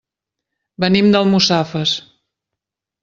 Venim 0.83 1.11
d'Almussafes. 1.15 1.93